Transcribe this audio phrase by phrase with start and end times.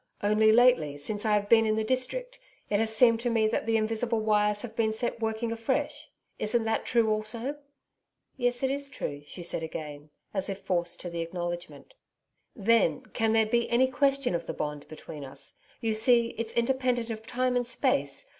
[0.23, 2.39] 'Only lately, since I have been in the district,
[2.71, 6.09] it has seemed to me that the invisible wires have been set working afresh.
[6.39, 7.57] Isn't that true also?'
[8.35, 11.93] 'Yes, it is true,' she said again, as if forced to the acknowledgment.
[12.55, 15.53] 'Then, can there be any question of the bond between us?
[15.81, 18.27] You see, it's independent of time and space!